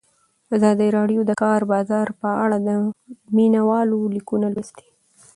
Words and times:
ازادي 0.55 0.87
راډیو 0.97 1.21
د 1.25 1.27
د 1.29 1.31
کار 1.43 1.61
بازار 1.73 2.07
په 2.21 2.29
اړه 2.43 2.57
د 2.67 2.69
مینه 3.35 3.61
والو 3.69 3.99
لیکونه 4.15 4.47
لوستي. 4.55 4.87